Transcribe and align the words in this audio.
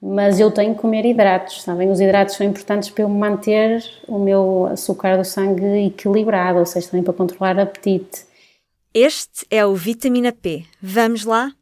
mas 0.00 0.38
eu 0.38 0.50
tenho 0.50 0.74
que 0.74 0.80
comer 0.80 1.04
hidratos, 1.04 1.62
sabem? 1.62 1.90
Os 1.90 2.00
hidratos 2.00 2.36
são 2.36 2.46
importantes 2.46 2.88
para 2.88 3.02
eu 3.02 3.08
manter 3.08 3.82
o 4.06 4.18
meu 4.18 4.66
açúcar 4.66 5.16
do 5.16 5.24
sangue 5.24 5.86
equilibrado, 5.86 6.60
ou 6.60 6.66
seja, 6.66 6.88
também 6.88 7.02
para 7.02 7.14
controlar 7.14 7.56
o 7.56 7.60
apetite. 7.60 8.26
Este 8.94 9.46
é 9.50 9.66
o 9.66 9.74
Vitamina 9.74 10.32
P. 10.32 10.64
Vamos 10.80 11.24
lá? 11.24 11.52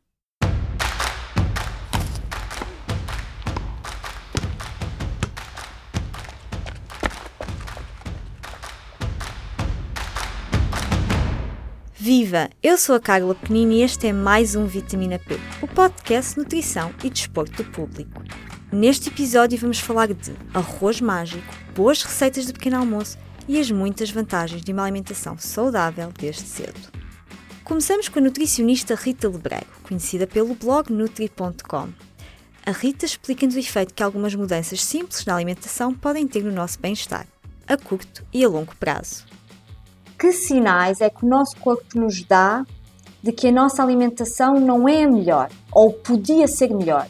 Viva! 12.06 12.48
Eu 12.62 12.78
sou 12.78 12.94
a 12.94 13.00
Carla 13.00 13.34
Penini 13.34 13.80
e 13.80 13.82
este 13.82 14.06
é 14.06 14.12
mais 14.12 14.54
um 14.54 14.64
Vitamina 14.64 15.18
P, 15.18 15.40
o 15.60 15.66
podcast 15.66 16.38
Nutrição 16.38 16.94
e 17.02 17.10
Desporto 17.10 17.64
do 17.64 17.68
Público. 17.72 18.22
Neste 18.70 19.08
episódio 19.08 19.58
vamos 19.58 19.80
falar 19.80 20.14
de 20.14 20.32
arroz 20.54 21.00
mágico, 21.00 21.52
boas 21.74 22.04
receitas 22.04 22.46
de 22.46 22.52
pequeno 22.52 22.76
almoço 22.76 23.18
e 23.48 23.58
as 23.58 23.72
muitas 23.72 24.08
vantagens 24.08 24.62
de 24.62 24.72
uma 24.72 24.84
alimentação 24.84 25.36
saudável 25.36 26.12
desde 26.16 26.42
cedo. 26.42 26.78
Começamos 27.64 28.08
com 28.08 28.20
a 28.20 28.22
nutricionista 28.22 28.94
Rita 28.94 29.28
Lebrego, 29.28 29.66
conhecida 29.82 30.28
pelo 30.28 30.54
blog 30.54 30.92
Nutri.com. 30.92 31.88
A 32.64 32.70
Rita 32.70 33.04
explica-nos 33.04 33.56
o 33.56 33.58
efeito 33.58 33.92
que 33.92 34.04
algumas 34.04 34.32
mudanças 34.32 34.80
simples 34.80 35.24
na 35.24 35.34
alimentação 35.34 35.92
podem 35.92 36.24
ter 36.28 36.44
no 36.44 36.52
nosso 36.52 36.78
bem-estar, 36.78 37.26
a 37.66 37.76
curto 37.76 38.24
e 38.32 38.44
a 38.44 38.48
longo 38.48 38.76
prazo 38.76 39.24
que 40.18 40.32
sinais 40.32 41.00
é 41.00 41.10
que 41.10 41.24
o 41.24 41.28
nosso 41.28 41.56
corpo 41.58 41.84
nos 41.94 42.22
dá 42.22 42.64
de 43.22 43.32
que 43.32 43.48
a 43.48 43.52
nossa 43.52 43.82
alimentação 43.82 44.54
não 44.60 44.88
é 44.88 45.04
a 45.04 45.08
melhor 45.08 45.48
ou 45.72 45.92
podia 45.92 46.46
ser 46.46 46.70
melhor? 46.70 47.06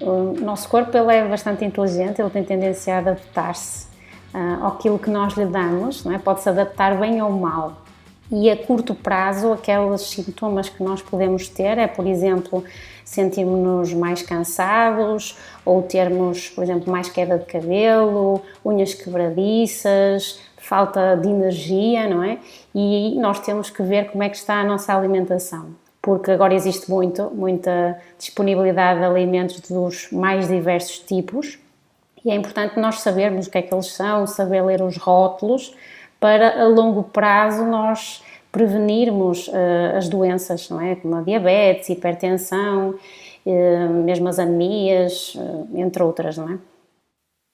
O 0.00 0.34
nosso 0.40 0.68
corpo 0.68 0.96
ele 0.96 1.12
é 1.12 1.28
bastante 1.28 1.64
inteligente, 1.64 2.20
ele 2.20 2.30
tem 2.30 2.44
tendência 2.44 2.94
a 2.94 2.98
adaptar-se 2.98 3.86
uh, 4.34 4.66
àquilo 4.66 4.98
que 4.98 5.08
nós 5.08 5.34
lhe 5.34 5.46
damos, 5.46 6.04
não 6.04 6.12
é? 6.12 6.18
pode 6.18 6.42
se 6.42 6.48
adaptar 6.48 6.98
bem 6.98 7.22
ou 7.22 7.30
mal. 7.30 7.82
E 8.30 8.50
a 8.50 8.56
curto 8.56 8.94
prazo, 8.94 9.52
aqueles 9.52 10.00
sintomas 10.02 10.68
que 10.68 10.82
nós 10.82 11.02
podemos 11.02 11.48
ter 11.48 11.76
é, 11.76 11.86
por 11.86 12.06
exemplo, 12.06 12.64
sentirmos-nos 13.04 13.92
mais 13.92 14.22
cansados 14.22 15.36
ou 15.64 15.82
termos, 15.82 16.48
por 16.48 16.64
exemplo, 16.64 16.90
mais 16.90 17.10
queda 17.10 17.38
de 17.38 17.44
cabelo, 17.44 18.40
unhas 18.64 18.94
quebradiças, 18.94 20.40
falta 20.72 21.16
de 21.16 21.28
energia, 21.28 22.08
não 22.08 22.24
é? 22.24 22.38
E 22.74 23.14
nós 23.20 23.40
temos 23.40 23.68
que 23.68 23.82
ver 23.82 24.10
como 24.10 24.22
é 24.22 24.30
que 24.30 24.36
está 24.36 24.54
a 24.54 24.64
nossa 24.64 24.96
alimentação, 24.96 25.66
porque 26.00 26.30
agora 26.30 26.54
existe 26.54 26.90
muito, 26.90 27.30
muita 27.30 28.00
disponibilidade 28.18 29.00
de 29.00 29.04
alimentos 29.04 29.60
dos 29.60 30.10
mais 30.10 30.48
diversos 30.48 31.00
tipos 31.00 31.58
e 32.24 32.30
é 32.30 32.34
importante 32.34 32.80
nós 32.80 33.00
sabermos 33.00 33.46
o 33.48 33.50
que 33.50 33.58
é 33.58 33.62
que 33.62 33.74
eles 33.74 33.92
são, 33.92 34.26
saber 34.26 34.62
ler 34.62 34.80
os 34.80 34.96
rótulos 34.96 35.76
para 36.18 36.62
a 36.62 36.68
longo 36.68 37.02
prazo 37.02 37.66
nós 37.66 38.24
prevenirmos 38.50 39.48
uh, 39.48 39.96
as 39.98 40.08
doenças, 40.08 40.70
não 40.70 40.80
é? 40.80 40.96
Como 40.96 41.16
a 41.16 41.20
diabetes, 41.20 41.90
hipertensão, 41.90 42.94
uh, 43.44 43.88
mesmo 44.04 44.26
as 44.26 44.38
anemias, 44.38 45.34
uh, 45.34 45.68
entre 45.74 46.02
outras, 46.02 46.38
não 46.38 46.48
é? 46.48 46.58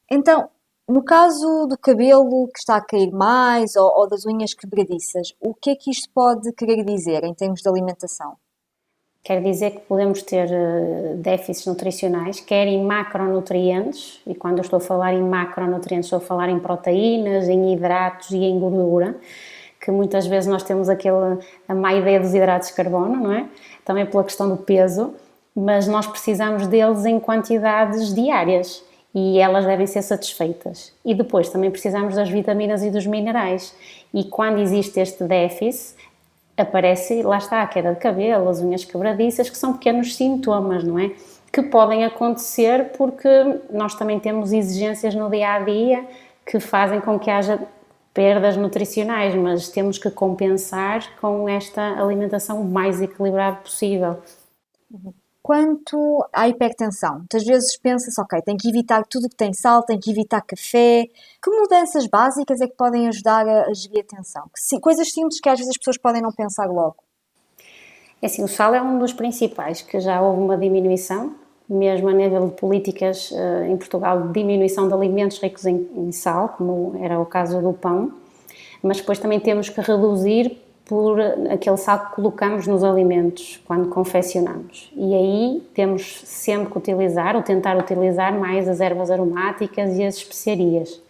Então, 0.08 0.48
no 0.89 1.03
caso 1.03 1.67
do 1.67 1.77
cabelo 1.77 2.48
que 2.48 2.58
está 2.58 2.77
a 2.77 2.81
cair 2.81 3.12
mais 3.12 3.77
ou, 3.77 3.84
ou, 3.94 4.08
das 4.08 4.25
unhas 4.25 4.55
quebradiças, 4.55 5.34
o 5.39 5.53
que 5.53 5.70
é 5.70 5.77
que 5.77 5.91
isto 5.91 6.08
pode 6.14 6.50
querer 6.53 6.83
dizer 6.83 7.25
em 7.25 7.34
termos 7.34 7.61
de 7.61 7.69
alimentação? 7.69 8.36
Quer 9.22 9.42
dizer 9.42 9.72
que 9.72 9.81
podemos 9.81 10.22
ter 10.22 10.48
uh, 10.48 11.16
déficits 11.19 11.66
nutricionais, 11.66 12.41
quer 12.41 12.66
em 12.66 12.83
macronutrientes, 12.83 14.22
e 14.27 14.34
quando 14.34 14.59
eu 14.59 14.62
estou 14.62 14.78
a 14.78 14.81
falar 14.81 15.12
em 15.12 15.22
macronutrientes, 15.22 16.06
estou 16.06 16.19
a 16.19 16.22
falar 16.22 16.48
em 16.48 16.59
proteínas, 16.59 17.47
em 17.48 17.75
hidratos 17.75 18.31
e 18.31 18.39
em 18.39 18.59
gordura, 18.59 19.14
que 19.78 19.91
muitas 19.91 20.27
vezes 20.27 20.48
nós 20.48 20.62
temos 20.62 20.88
aquela 20.88 21.38
a 21.69 21.75
má 21.75 21.93
ideia 21.93 22.19
dos 22.19 22.32
hidratos 22.32 22.69
de 22.69 22.75
carbono, 22.75 23.16
não 23.16 23.32
é? 23.32 23.47
Também 23.84 24.06
pela 24.06 24.25
questão 24.25 24.48
do 24.48 24.56
peso, 24.56 25.12
mas 25.54 25.87
nós 25.87 26.06
precisamos 26.06 26.66
deles 26.66 27.04
em 27.04 27.21
quantidades 27.21 28.15
diárias 28.15 28.82
e 29.18 29.38
elas 29.38 29.66
devem 29.66 29.86
ser 29.86 30.02
satisfeitas. 30.02 30.92
E 31.04 31.14
depois 31.14 31.48
também 31.48 31.70
precisamos 31.70 32.14
das 32.14 32.30
vitaminas 32.30 32.82
e 32.82 32.90
dos 32.90 33.06
minerais. 33.06 33.74
E 34.14 34.24
quando 34.24 34.60
existe 34.60 35.00
este 35.00 35.24
déficit, 35.24 35.96
aparece, 36.56 37.22
lá 37.22 37.38
está, 37.38 37.62
a 37.62 37.66
queda 37.66 37.94
de 37.94 38.00
cabelo, 38.00 38.48
as 38.48 38.60
unhas 38.60 38.84
quebradiças, 38.84 39.50
que 39.50 39.58
são 39.58 39.72
pequenos 39.72 40.14
sintomas, 40.14 40.84
não 40.84 40.98
é? 40.98 41.10
Que 41.52 41.62
podem 41.62 42.04
acontecer 42.04 42.92
porque 42.96 43.28
nós 43.70 43.94
também 43.94 44.20
temos 44.20 44.52
exigências 44.52 45.14
no 45.14 45.28
dia 45.30 45.54
a 45.54 45.58
dia 45.60 46.06
que 46.46 46.60
fazem 46.60 47.00
com 47.00 47.18
que 47.18 47.30
haja 47.30 47.60
perdas 48.14 48.56
nutricionais, 48.56 49.34
mas 49.34 49.68
temos 49.68 49.98
que 49.98 50.10
compensar 50.10 51.02
com 51.20 51.48
esta 51.48 52.00
alimentação 52.00 52.60
o 52.60 52.64
mais 52.64 53.00
equilibrada 53.00 53.56
possível. 53.56 54.18
Uhum 54.90 55.28
quanto 55.48 56.28
à 56.31 56.47
hipertensão. 56.47 57.20
Muitas 57.20 57.42
vezes 57.42 57.78
pensa-se, 57.78 58.20
ok, 58.20 58.42
tem 58.42 58.54
que 58.54 58.69
evitar 58.69 59.03
tudo 59.06 59.31
que 59.31 59.34
tem 59.34 59.54
sal, 59.54 59.82
tem 59.82 59.98
que 59.98 60.10
evitar 60.10 60.42
café. 60.42 61.06
Que 61.42 61.50
mudanças 61.50 62.06
básicas 62.06 62.60
é 62.60 62.66
que 62.66 62.76
podem 62.76 63.09
ajudar 63.09 63.48
a, 63.48 63.62
a 63.62 63.72
gerir 63.72 64.04
a 64.04 64.16
tensão? 64.16 64.50
Coisas 64.82 65.10
simples 65.10 65.41
que 65.41 65.48
às 65.48 65.59
vezes 65.59 65.70
as 65.70 65.78
pessoas 65.78 65.97
podem 65.97 66.20
não 66.20 66.31
pensar 66.32 66.66
logo. 66.66 66.97
É 68.20 68.26
assim, 68.26 68.44
o 68.44 68.48
sal 68.48 68.75
é 68.75 68.82
um 68.82 68.98
dos 68.98 69.14
principais, 69.14 69.81
que 69.81 69.98
já 70.00 70.20
houve 70.20 70.42
uma 70.42 70.59
diminuição, 70.59 71.34
mesmo 71.66 72.10
a 72.10 72.12
nível 72.12 72.48
de 72.48 72.54
políticas 72.54 73.30
uh, 73.30 73.65
em 73.70 73.76
Portugal, 73.78 74.28
de 74.28 74.34
diminuição 74.34 74.86
de 74.86 74.92
alimentos 74.92 75.38
ricos 75.38 75.65
em, 75.65 75.88
em 75.97 76.12
sal, 76.12 76.50
como 76.59 77.03
era 77.03 77.19
o 77.19 77.25
caso 77.25 77.62
do 77.62 77.72
pão, 77.72 78.12
mas 78.82 78.98
depois 78.98 79.19
também 79.19 79.41
temos 79.41 79.70
que 79.70 79.80
reduzir 79.80 80.59
por 80.88 81.21
aquele 81.50 81.76
sal 81.76 82.00
que 82.00 82.16
colocamos 82.16 82.66
nos 82.66 82.82
alimentos 82.82 83.60
quando 83.66 83.91
confeccionamos. 83.91 84.91
E 84.97 85.15
aí 85.15 85.62
temos 85.75 86.22
sempre 86.25 86.72
que 86.72 86.78
utilizar 86.78 87.37
ou 87.37 87.43
tentar 87.43 87.76
utilizar 87.76 88.32
mais 88.32 88.66
as 88.66 88.81
ervas 88.81 89.10
aromáticas 89.10 89.98
e 89.98 90.03
as 90.03 90.16
especiarias. 90.16 91.00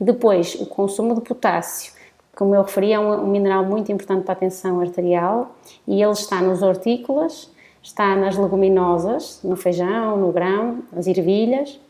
E 0.00 0.04
depois, 0.04 0.54
o 0.54 0.66
consumo 0.66 1.16
de 1.16 1.22
potássio, 1.22 1.92
como 2.36 2.54
eu 2.54 2.62
referi, 2.62 2.92
é 2.92 3.00
um, 3.00 3.26
mineral 3.26 3.64
muito 3.64 3.90
importante 3.90 4.22
para 4.22 4.34
a 4.34 4.36
tensão 4.36 4.80
arterial 4.80 5.56
e 5.86 6.00
ele 6.00 6.12
está 6.12 6.40
nos 6.40 6.62
hortícolas, 6.62 7.50
está 7.82 8.14
nas 8.14 8.38
leguminosas, 8.38 9.40
no 9.42 9.56
feijão, 9.56 10.16
no 10.16 10.30
grão, 10.30 10.78
nas 10.92 11.08
ervilhas, 11.08 11.80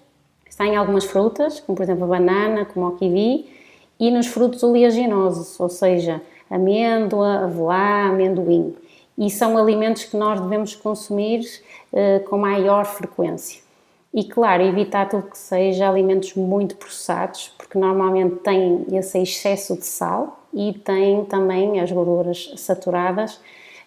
está 0.49 0.65
em 0.65 0.77
algumas 0.77 1.05
frutas, 1.05 1.61
como 1.61 1.77
por 1.77 1.83
exemplo 1.83 2.05
a 2.05 2.07
banana, 2.07 2.65
como 2.65 2.87
o 2.87 2.93
kiwi, 2.93 3.47
e 4.01 4.11
nos 4.11 4.29
frutos 4.29 4.63
oleaginosos, 4.63 5.61
ou 5.61 5.69
seja, 5.69 6.23
amêndoa, 6.51 7.45
avelã, 7.45 8.09
amendoim. 8.09 8.75
E 9.17 9.31
são 9.31 9.59
alimentos 9.59 10.05
que 10.05 10.17
nós 10.17 10.41
devemos 10.41 10.75
consumir 10.77 11.41
uh, 11.93 12.29
com 12.29 12.39
maior 12.39 12.85
frequência. 12.85 13.61
E 14.13 14.25
claro, 14.25 14.63
evitar 14.63 15.09
tudo 15.09 15.25
que 15.25 15.39
seja 15.39 15.89
alimentos 15.89 16.35
muito 16.35 16.77
processados, 16.77 17.53
porque 17.59 17.79
normalmente 17.79 18.37
tem 18.37 18.87
esse 18.93 19.19
excesso 19.19 19.77
de 19.77 19.85
sal 19.85 20.41
e 20.53 20.73
tem 20.73 21.25
também 21.27 21.79
as 21.81 21.93
gorduras 21.93 22.53
saturadas 22.57 23.39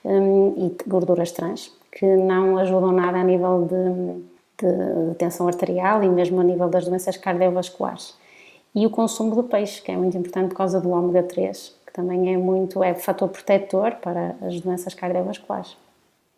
um, 0.05 0.53
e 0.57 0.89
gorduras 0.89 1.31
trans, 1.31 1.71
que 1.91 2.05
não 2.05 2.57
ajudam 2.57 2.91
nada 2.91 3.19
a 3.19 3.23
nível 3.23 3.67
de, 3.67 4.65
de, 4.65 5.09
de 5.09 5.15
tensão 5.15 5.47
arterial 5.47 6.03
e 6.03 6.09
mesmo 6.09 6.39
a 6.39 6.43
nível 6.43 6.69
das 6.69 6.85
doenças 6.85 7.17
cardiovasculares. 7.17 8.15
E 8.73 8.85
o 8.85 8.89
consumo 8.89 9.41
de 9.41 9.49
peixe, 9.49 9.81
que 9.81 9.91
é 9.91 9.97
muito 9.97 10.15
importante 10.17 10.49
por 10.49 10.55
causa 10.55 10.79
do 10.79 10.91
ômega 10.91 11.23
3, 11.23 11.75
que 11.91 11.93
também 11.93 12.33
é 12.33 12.37
muito, 12.37 12.81
é 12.81 12.95
fator 12.95 13.27
protetor 13.27 13.95
para 13.97 14.37
as 14.41 14.61
doenças 14.61 14.93
cardiovasculares. 14.93 15.77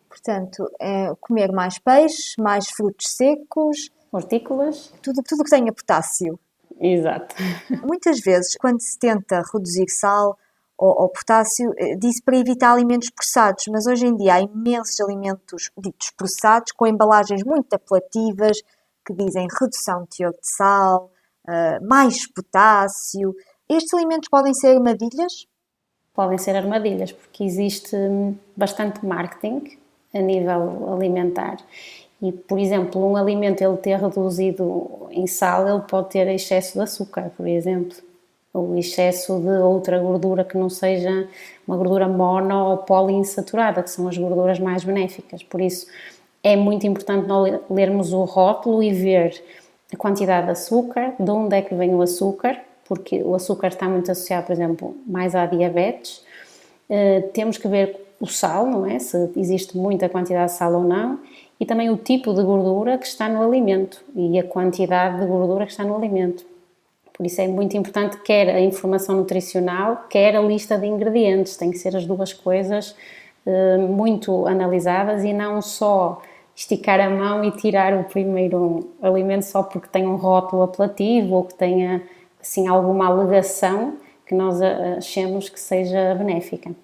Portanto, 0.08 0.68
é 0.80 1.14
comer 1.20 1.52
mais 1.52 1.78
peixe, 1.78 2.34
mais 2.40 2.68
frutos 2.70 3.06
secos, 3.16 3.90
hortícolas, 4.12 4.92
tudo 5.02 5.22
tudo 5.22 5.44
que 5.44 5.50
tenha 5.50 5.72
potássio. 5.72 6.38
Exato. 6.80 7.36
Muitas 7.86 8.20
vezes, 8.20 8.56
quando 8.56 8.80
se 8.80 8.98
tenta 8.98 9.42
reduzir 9.52 9.88
sal 9.88 10.36
ou, 10.76 11.02
ou 11.02 11.08
potássio, 11.08 11.72
eh, 11.78 11.96
diz 11.96 12.20
para 12.20 12.36
evitar 12.36 12.72
alimentos 12.72 13.10
processados, 13.10 13.64
mas 13.70 13.86
hoje 13.86 14.06
em 14.06 14.16
dia 14.16 14.34
há 14.34 14.40
imensos 14.40 15.00
alimentos 15.00 15.70
ditos 15.78 16.10
processados 16.16 16.72
com 16.72 16.86
embalagens 16.86 17.44
muito 17.44 17.72
apelativas 17.74 18.58
que 19.06 19.14
dizem 19.14 19.46
redução 19.60 20.02
de 20.02 20.16
teor 20.16 20.32
de 20.32 20.56
sal, 20.56 21.10
uh, 21.46 21.86
mais 21.86 22.26
potássio. 22.32 23.34
Estes 23.68 23.92
alimentos 23.94 24.28
podem 24.28 24.54
ser 24.54 24.76
armadilhas? 24.76 25.46
Podem 26.14 26.38
ser 26.38 26.56
armadilhas, 26.56 27.12
porque 27.12 27.42
existe 27.42 27.96
bastante 28.56 29.04
marketing 29.04 29.76
a 30.14 30.20
nível 30.20 30.94
alimentar. 30.94 31.56
E, 32.22 32.32
por 32.32 32.58
exemplo, 32.58 33.04
um 33.04 33.16
alimento 33.16 33.62
ele 33.62 33.76
ter 33.76 33.98
reduzido 33.98 35.08
em 35.10 35.26
sal, 35.26 35.68
ele 35.68 35.82
pode 35.82 36.10
ter 36.10 36.26
excesso 36.28 36.74
de 36.74 36.80
açúcar, 36.80 37.30
por 37.36 37.46
exemplo, 37.46 37.96
ou 38.52 38.76
excesso 38.76 39.40
de 39.40 39.58
outra 39.58 39.98
gordura 39.98 40.44
que 40.44 40.56
não 40.56 40.70
seja 40.70 41.28
uma 41.66 41.76
gordura 41.76 42.06
mono 42.06 42.70
ou 42.70 42.78
poliinsaturada, 42.78 43.82
que 43.82 43.90
são 43.90 44.06
as 44.08 44.16
gorduras 44.16 44.60
mais 44.60 44.84
benéficas. 44.84 45.42
Por 45.42 45.60
isso, 45.60 45.86
é 46.42 46.54
muito 46.54 46.86
importante 46.86 47.26
nós 47.26 47.60
lermos 47.68 48.12
o 48.12 48.22
rótulo 48.24 48.82
e 48.82 48.92
ver 48.92 49.42
a 49.92 49.96
quantidade 49.96 50.46
de 50.46 50.52
açúcar, 50.52 51.14
de 51.18 51.30
onde 51.30 51.56
é 51.56 51.62
que 51.62 51.74
vem 51.74 51.94
o 51.94 52.00
açúcar, 52.00 52.60
porque 52.86 53.22
o 53.22 53.34
açúcar 53.34 53.68
está 53.68 53.88
muito 53.88 54.10
associado, 54.10 54.46
por 54.46 54.52
exemplo, 54.52 54.96
mais 55.06 55.34
à 55.34 55.46
diabetes. 55.46 56.24
Uh, 56.88 57.28
temos 57.32 57.58
que 57.58 57.66
ver 57.66 58.14
o 58.20 58.26
sal, 58.26 58.66
não 58.66 58.86
é? 58.86 58.98
Se 58.98 59.30
existe 59.36 59.76
muita 59.76 60.08
quantidade 60.08 60.52
de 60.52 60.58
sal 60.58 60.74
ou 60.74 60.84
não, 60.84 61.18
e 61.58 61.66
também 61.66 61.90
o 61.90 61.96
tipo 61.96 62.34
de 62.34 62.42
gordura 62.42 62.98
que 62.98 63.06
está 63.06 63.28
no 63.28 63.42
alimento 63.42 64.02
e 64.14 64.38
a 64.38 64.44
quantidade 64.44 65.20
de 65.20 65.26
gordura 65.26 65.64
que 65.64 65.70
está 65.70 65.84
no 65.84 65.96
alimento. 65.96 66.44
Por 67.12 67.24
isso 67.24 67.40
é 67.40 67.46
muito 67.46 67.76
importante 67.76 68.20
quer 68.22 68.48
a 68.48 68.60
informação 68.60 69.16
nutricional, 69.16 70.04
quer 70.10 70.34
a 70.34 70.40
lista 70.40 70.76
de 70.76 70.86
ingredientes, 70.86 71.56
tem 71.56 71.70
que 71.70 71.78
ser 71.78 71.96
as 71.96 72.04
duas 72.04 72.32
coisas 72.32 72.96
uh, 73.46 73.78
muito 73.78 74.46
analisadas 74.46 75.22
e 75.22 75.32
não 75.32 75.62
só 75.62 76.20
esticar 76.56 77.00
a 77.00 77.08
mão 77.08 77.44
e 77.44 77.50
tirar 77.52 77.94
o 77.94 78.04
primeiro 78.04 78.90
alimento 79.00 79.44
só 79.44 79.62
porque 79.62 79.88
tem 79.88 80.06
um 80.06 80.16
rótulo 80.16 80.62
apelativo 80.62 81.34
ou 81.34 81.44
que 81.44 81.54
tenha 81.54 82.02
assim 82.44 82.68
alguma 82.68 83.06
alegação 83.06 83.98
que 84.26 84.34
nós 84.34 84.60
achemos 84.60 85.48
que 85.48 85.58
seja 85.58 86.14
benéfica. 86.14 86.74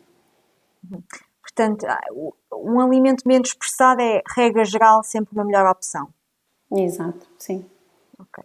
Portanto, 1.42 1.86
ah, 1.86 2.00
um 2.54 2.80
alimento 2.80 3.26
menos 3.26 3.52
processado 3.52 4.00
é, 4.00 4.22
regra 4.34 4.64
geral, 4.64 5.04
sempre 5.04 5.34
uma 5.34 5.44
melhor 5.44 5.66
opção. 5.66 6.08
Exato, 6.72 7.26
sim. 7.38 7.64
Ok. 8.18 8.44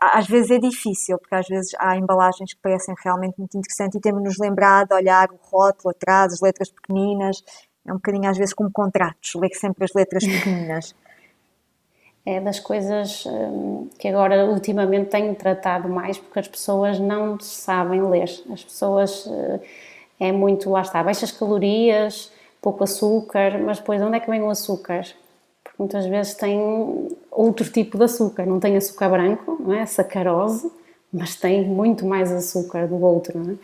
Às 0.00 0.26
vezes 0.26 0.50
é 0.50 0.58
difícil, 0.58 1.18
porque 1.18 1.34
às 1.34 1.46
vezes 1.46 1.72
há 1.78 1.96
embalagens 1.96 2.54
que 2.54 2.60
parecem 2.60 2.94
realmente 3.04 3.36
muito 3.38 3.56
interessantes 3.56 3.96
e 3.96 4.00
temos-nos 4.00 4.38
lembrado 4.38 4.88
de 4.88 4.94
olhar 4.94 5.28
o 5.30 5.36
rótulo 5.36 5.90
atrás, 5.90 6.32
as 6.32 6.40
letras 6.40 6.70
pequeninas 6.70 7.42
é 7.86 7.92
um 7.92 7.96
bocadinho 7.96 8.28
às 8.28 8.36
vezes 8.36 8.54
como 8.54 8.70
contratos, 8.70 9.34
ler 9.34 9.54
sempre 9.54 9.84
as 9.84 9.90
letras 9.94 10.24
pequeninas. 10.26 10.94
É 12.24 12.40
das 12.40 12.60
coisas 12.60 13.24
hum, 13.26 13.88
que 13.98 14.08
agora 14.08 14.44
ultimamente 14.44 15.08
tenho 15.08 15.34
tratado 15.34 15.88
mais 15.88 16.18
porque 16.18 16.38
as 16.38 16.48
pessoas 16.48 16.98
não 16.98 17.40
sabem 17.40 18.02
ler. 18.02 18.28
As 18.52 18.62
pessoas 18.62 19.26
eh, 19.26 19.60
é 20.20 20.32
muito, 20.32 20.68
lá 20.70 20.82
está, 20.82 21.02
baixas 21.02 21.32
calorias, 21.32 22.30
pouco 22.60 22.84
açúcar, 22.84 23.58
mas 23.58 23.78
depois 23.78 24.02
onde 24.02 24.16
é 24.16 24.20
que 24.20 24.30
vem 24.30 24.42
o 24.42 24.50
açúcar? 24.50 25.06
Porque 25.64 25.76
muitas 25.78 26.06
vezes 26.06 26.34
tem 26.34 27.08
outro 27.30 27.70
tipo 27.70 27.96
de 27.96 28.04
açúcar, 28.04 28.44
não 28.44 28.60
tem 28.60 28.76
açúcar 28.76 29.08
branco, 29.08 29.56
não 29.58 29.72
é? 29.74 29.86
Sacarose, 29.86 30.70
mas 31.12 31.36
tem 31.36 31.64
muito 31.64 32.04
mais 32.06 32.30
açúcar 32.30 32.86
do 32.86 33.02
outro, 33.02 33.38
não 33.38 33.52
é? 33.52 33.56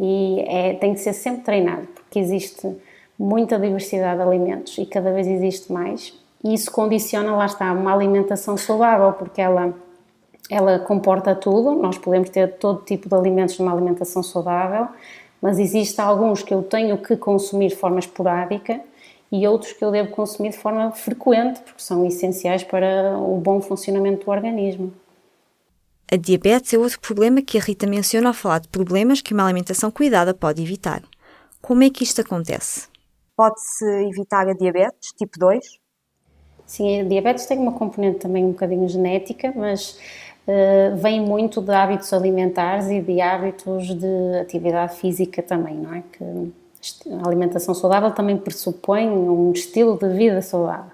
E 0.00 0.40
é, 0.46 0.74
tem 0.74 0.94
que 0.94 1.00
ser 1.00 1.12
sempre 1.12 1.42
treinado, 1.42 1.88
porque 1.88 2.20
existe 2.20 2.76
muita 3.18 3.58
diversidade 3.58 4.18
de 4.18 4.22
alimentos 4.22 4.78
e 4.78 4.86
cada 4.86 5.12
vez 5.12 5.26
existe 5.26 5.72
mais. 5.72 6.14
E 6.44 6.54
isso 6.54 6.70
condiciona, 6.70 7.34
lá 7.34 7.46
está, 7.46 7.72
uma 7.72 7.92
alimentação 7.92 8.56
saudável, 8.56 9.12
porque 9.12 9.40
ela, 9.40 9.74
ela 10.50 10.78
comporta 10.78 11.34
tudo. 11.34 11.74
Nós 11.74 11.98
podemos 11.98 12.30
ter 12.30 12.58
todo 12.58 12.84
tipo 12.84 13.08
de 13.08 13.14
alimentos 13.14 13.58
numa 13.58 13.72
alimentação 13.72 14.22
saudável, 14.22 14.88
mas 15.42 15.58
existem 15.58 16.04
alguns 16.04 16.42
que 16.42 16.54
eu 16.54 16.62
tenho 16.62 16.96
que 16.98 17.16
consumir 17.16 17.68
de 17.68 17.76
forma 17.76 17.98
esporádica 17.98 18.80
e 19.30 19.46
outros 19.46 19.72
que 19.72 19.84
eu 19.84 19.90
devo 19.90 20.10
consumir 20.10 20.50
de 20.50 20.58
forma 20.58 20.90
frequente, 20.92 21.60
porque 21.60 21.82
são 21.82 22.04
essenciais 22.06 22.64
para 22.64 23.18
o 23.18 23.36
bom 23.38 23.60
funcionamento 23.60 24.24
do 24.24 24.30
organismo. 24.30 24.92
A 26.10 26.16
diabetes 26.16 26.72
é 26.72 26.78
outro 26.78 26.98
problema 27.00 27.42
que 27.42 27.58
a 27.58 27.60
Rita 27.60 27.86
menciona 27.86 28.28
ao 28.28 28.34
falar 28.34 28.60
de 28.60 28.68
problemas 28.68 29.20
que 29.20 29.34
uma 29.34 29.44
alimentação 29.44 29.90
cuidada 29.90 30.32
pode 30.32 30.62
evitar. 30.62 31.02
Como 31.60 31.82
é 31.82 31.90
que 31.90 32.02
isto 32.02 32.22
acontece? 32.22 32.88
Pode-se 33.36 33.84
evitar 34.08 34.48
a 34.48 34.54
diabetes 34.54 35.12
tipo 35.12 35.38
2? 35.38 35.58
Sim, 36.68 37.00
a 37.00 37.04
diabetes 37.04 37.46
tem 37.46 37.58
uma 37.58 37.72
componente 37.72 38.18
também 38.18 38.44
um 38.44 38.50
bocadinho 38.50 38.86
genética, 38.86 39.50
mas 39.56 39.98
uh, 40.46 40.94
vem 40.96 41.18
muito 41.18 41.62
de 41.62 41.72
hábitos 41.72 42.12
alimentares 42.12 42.90
e 42.90 43.00
de 43.00 43.22
hábitos 43.22 43.86
de 43.86 44.38
atividade 44.38 44.94
física 44.96 45.42
também, 45.42 45.74
não 45.74 45.94
é? 45.94 46.02
Que 46.12 46.52
a 47.10 47.26
alimentação 47.26 47.74
saudável 47.74 48.10
também 48.10 48.36
pressupõe 48.36 49.08
um 49.08 49.50
estilo 49.50 49.98
de 49.98 50.10
vida 50.10 50.42
saudável. 50.42 50.92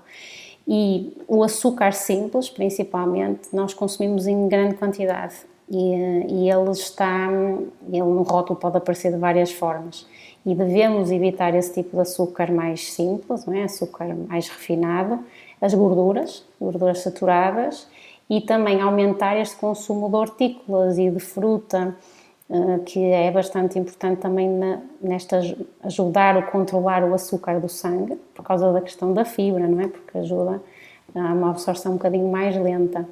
E 0.67 1.13
o 1.27 1.43
açúcar 1.43 1.93
simples, 1.93 2.49
principalmente, 2.49 3.49
nós 3.53 3.75
consumimos 3.75 4.29
em 4.29 4.49
grande 4.49 4.77
quantidade 4.77 5.35
e, 5.69 5.93
eh, 5.93 6.27
e 6.29 6.51
ele 6.51 6.71
está, 6.71 7.29
ele 7.89 8.01
no 8.01 8.23
rótulo 8.23 8.59
pode 8.59 8.77
aparecer 8.77 9.11
de 9.13 9.19
várias 9.19 9.51
formas 9.51 10.07
e 10.47 10.55
devemos 10.55 11.11
evitar 11.11 11.55
esse 11.55 11.73
tipo 11.75 11.97
de 11.97 12.03
açúcar 12.03 12.53
mais 12.53 12.93
simples, 12.93 13.45
não 13.45 13.55
é? 13.55 13.65
açúcar 13.65 14.15
mais 14.29 14.49
refinado, 14.49 15.19
as 15.61 15.75
gorduras, 15.75 16.45
gorduras 16.61 17.01
saturadas 17.01 17.89
e 18.29 18.41
também 18.41 18.81
aumentar 18.81 19.37
este 19.37 19.57
consumo 19.57 20.09
de 20.09 20.17
hortícolas 20.17 20.99
e 20.99 21.11
de 21.11 21.21
fruta, 21.21 21.97
eh, 22.51 22.79
que 22.85 23.05
é 23.05 23.31
bastante 23.31 23.79
importante 23.79 24.21
também 24.21 24.49
nesta 25.01 25.41
ajudar 25.83 26.37
a 26.37 26.43
controlar 26.43 27.05
o 27.05 27.15
açúcar 27.15 27.61
do 27.61 27.69
sangue, 27.69 28.17
por 28.35 28.45
causa 28.45 28.73
da 28.73 28.81
questão 28.81 29.13
da 29.13 29.25
fibra, 29.25 29.67
não 29.67 29.81
é? 29.81 29.89
Porque 29.89 30.19
ajuda 30.19 30.63
a 31.15 31.33
uma 31.33 31.51
absorção 31.51 31.93
um 31.93 31.97
bocadinho 31.97 32.31
mais 32.31 32.57
lenta. 32.57 33.07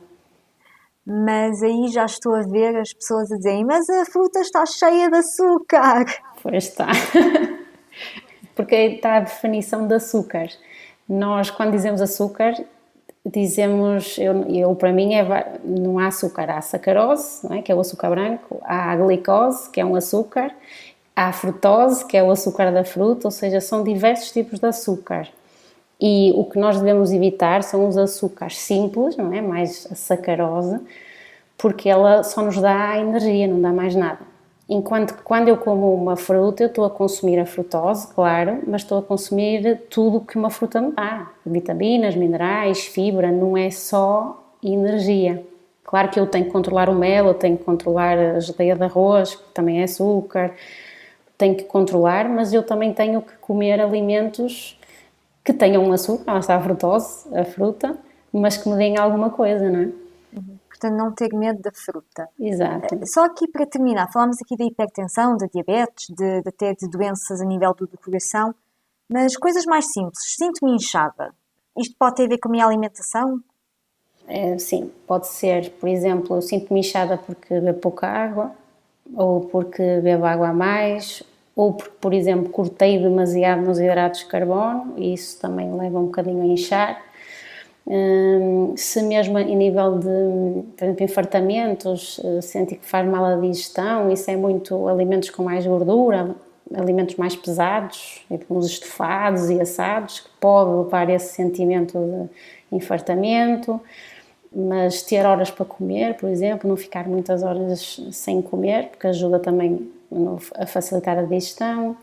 Mas 1.04 1.62
aí 1.62 1.88
já 1.88 2.04
estou 2.04 2.34
a 2.34 2.42
ver 2.42 2.76
as 2.76 2.92
pessoas 2.92 3.30
a 3.32 3.36
dizerem: 3.36 3.64
Mas 3.64 3.88
a 3.90 4.04
fruta 4.04 4.40
está 4.40 4.64
cheia 4.66 5.10
de 5.10 5.16
açúcar. 5.16 6.04
Pois 6.42 6.64
está. 6.64 6.88
Porque 8.54 8.74
está 8.74 9.16
a 9.16 9.20
definição 9.20 9.86
de 9.88 9.94
açúcar. 9.94 10.48
Nós, 11.12 11.50
quando 11.50 11.72
dizemos 11.72 12.00
açúcar, 12.00 12.54
dizemos, 13.24 14.16
eu, 14.16 14.48
eu 14.48 14.74
para 14.74 14.90
mim, 14.90 15.12
é, 15.12 15.58
não 15.62 15.98
há 15.98 16.06
açúcar, 16.06 16.50
há 16.50 16.62
sacarose, 16.62 17.46
é? 17.54 17.60
que 17.60 17.70
é 17.70 17.74
o 17.74 17.80
açúcar 17.80 18.08
branco, 18.08 18.58
há 18.62 18.92
a 18.92 18.96
glicose, 18.96 19.68
que 19.68 19.78
é 19.78 19.84
um 19.84 19.94
açúcar, 19.94 20.50
há 21.14 21.26
a 21.26 21.32
frutose, 21.34 22.06
que 22.06 22.16
é 22.16 22.22
o 22.22 22.30
açúcar 22.30 22.72
da 22.72 22.82
fruta, 22.82 23.26
ou 23.26 23.30
seja, 23.30 23.60
são 23.60 23.84
diversos 23.84 24.32
tipos 24.32 24.58
de 24.58 24.64
açúcar. 24.64 25.28
E 26.00 26.32
o 26.34 26.46
que 26.46 26.58
nós 26.58 26.78
devemos 26.78 27.12
evitar 27.12 27.62
são 27.62 27.86
os 27.86 27.98
açúcares 27.98 28.56
simples, 28.58 29.14
não 29.14 29.34
é? 29.34 29.42
Mais 29.42 29.86
a 29.92 29.94
sacarose, 29.94 30.80
porque 31.58 31.90
ela 31.90 32.22
só 32.22 32.40
nos 32.40 32.58
dá 32.58 32.98
energia, 32.98 33.46
não 33.46 33.60
dá 33.60 33.70
mais 33.70 33.94
nada. 33.94 34.31
Enquanto 34.68 35.14
que 35.14 35.22
quando 35.22 35.48
eu 35.48 35.56
como 35.56 35.92
uma 35.94 36.16
fruta, 36.16 36.62
eu 36.62 36.68
estou 36.68 36.84
a 36.84 36.90
consumir 36.90 37.38
a 37.38 37.44
frutose, 37.44 38.06
claro, 38.14 38.60
mas 38.66 38.82
estou 38.82 38.98
a 38.98 39.02
consumir 39.02 39.82
tudo 39.90 40.20
que 40.20 40.36
uma 40.38 40.50
fruta 40.50 40.80
me 40.80 40.92
dá: 40.92 41.30
vitaminas, 41.44 42.14
minerais, 42.14 42.86
fibra, 42.86 43.30
não 43.30 43.56
é 43.56 43.70
só 43.70 44.42
energia. 44.62 45.44
Claro 45.84 46.08
que 46.08 46.18
eu 46.18 46.26
tenho 46.26 46.46
que 46.46 46.50
controlar 46.50 46.88
o 46.88 46.94
mel, 46.94 47.26
eu 47.26 47.34
tenho 47.34 47.58
que 47.58 47.64
controlar 47.64 48.16
a 48.16 48.40
geleia 48.40 48.74
de 48.76 48.82
arroz, 48.82 49.34
que 49.34 49.52
também 49.52 49.80
é 49.80 49.84
açúcar, 49.84 50.54
tenho 51.36 51.54
que 51.56 51.64
controlar, 51.64 52.28
mas 52.28 52.52
eu 52.54 52.62
também 52.62 52.94
tenho 52.94 53.20
que 53.20 53.34
comer 53.40 53.80
alimentos 53.80 54.78
que 55.44 55.52
tenham 55.52 55.92
açúcar, 55.92 56.32
lá 56.32 56.38
está 56.38 56.56
a 56.56 56.62
frutose, 56.62 57.26
a 57.36 57.44
fruta, 57.44 57.98
mas 58.32 58.56
que 58.56 58.68
me 58.68 58.76
deem 58.76 58.96
alguma 58.96 59.28
coisa, 59.30 59.68
não 59.68 59.80
é? 59.80 60.01
Portanto 60.82 60.98
não 60.98 61.12
ter 61.12 61.32
medo 61.32 61.60
da 61.62 61.70
fruta. 61.72 62.28
Exato. 62.38 62.94
Eh, 62.94 63.06
só 63.06 63.24
aqui 63.24 63.46
para 63.48 63.66
terminar, 63.66 64.10
falámos 64.12 64.36
aqui 64.42 64.56
da 64.56 64.64
hipertensão, 64.64 65.36
da 65.36 65.46
diabetes, 65.46 66.08
de, 66.08 66.42
de 66.42 66.48
até 66.48 66.74
de 66.74 66.88
doenças 66.88 67.40
a 67.40 67.44
nível 67.44 67.72
do, 67.74 67.86
do 67.86 67.96
coração, 67.98 68.54
mas 69.08 69.36
coisas 69.36 69.64
mais 69.64 69.86
simples. 69.92 70.18
Sinto-me 70.36 70.74
inchada. 70.74 71.32
Isto 71.78 71.94
pode 71.98 72.16
ter 72.16 72.24
a 72.24 72.28
ver 72.28 72.38
com 72.38 72.48
a 72.48 72.52
minha 72.52 72.66
alimentação? 72.66 73.40
É, 74.26 74.58
sim, 74.58 74.90
pode 75.06 75.28
ser. 75.28 75.70
Por 75.72 75.88
exemplo, 75.88 76.36
eu 76.36 76.42
sinto-me 76.42 76.80
inchada 76.80 77.16
porque 77.16 77.60
bebo 77.60 77.78
pouca 77.78 78.06
água, 78.06 78.52
ou 79.14 79.42
porque 79.42 80.00
bebo 80.00 80.24
água 80.24 80.48
a 80.48 80.52
mais, 80.52 81.22
ou 81.54 81.74
porque, 81.74 81.96
por 82.00 82.14
exemplo, 82.14 82.50
cortei 82.50 82.98
demasiado 82.98 83.62
nos 83.62 83.78
hidratos 83.78 84.20
de 84.20 84.26
carbono, 84.26 84.94
e 84.96 85.12
isso 85.12 85.40
também 85.40 85.74
leva 85.74 85.98
um 85.98 86.06
bocadinho 86.06 86.42
a 86.42 86.46
inchar. 86.46 87.02
Hum, 87.86 88.74
se 88.76 89.02
mesmo 89.02 89.38
em 89.38 89.56
nível 89.56 89.98
de, 89.98 90.62
por 90.76 90.84
exemplo, 90.84 91.04
infartamentos, 91.04 92.20
eh, 92.24 92.40
sente 92.40 92.76
que 92.76 92.86
faz 92.86 93.06
mal 93.08 93.24
a 93.24 93.36
digestão, 93.36 94.10
isso 94.10 94.30
é 94.30 94.36
muito 94.36 94.86
alimentos 94.88 95.30
com 95.30 95.42
mais 95.42 95.66
gordura, 95.66 96.34
alimentos 96.74 97.16
mais 97.16 97.34
pesados, 97.34 98.24
como 98.46 98.60
os 98.60 98.66
estofados 98.66 99.50
e 99.50 99.60
assados, 99.60 100.20
que 100.20 100.30
pode 100.40 100.70
levar 100.70 101.08
a 101.08 101.12
esse 101.12 101.34
sentimento 101.34 101.98
de 102.70 102.76
infartamento, 102.76 103.80
mas 104.54 105.02
ter 105.02 105.26
horas 105.26 105.50
para 105.50 105.64
comer, 105.64 106.14
por 106.16 106.28
exemplo, 106.28 106.68
não 106.68 106.76
ficar 106.76 107.08
muitas 107.08 107.42
horas 107.42 108.00
sem 108.12 108.40
comer, 108.40 108.88
porque 108.90 109.06
ajuda 109.08 109.38
também 109.38 109.90
a 110.56 110.66
facilitar 110.66 111.18
a 111.18 111.22
digestão. 111.22 111.96